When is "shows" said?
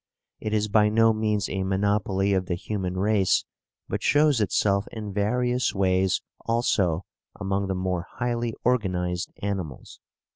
4.01-4.41